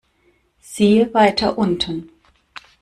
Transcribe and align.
Siehe 0.59 1.13
weiter 1.13 1.59
unten. 1.59 2.09